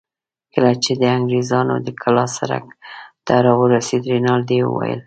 کله 0.53 0.71
چې 0.83 0.91
د 1.01 1.03
انګرېزانو 1.17 1.75
د 1.85 1.87
کلا 2.01 2.25
سړک 2.37 2.65
ته 3.25 3.33
راورسېدو، 3.45 4.09
رینالډي 4.13 4.59
وویل. 4.65 4.99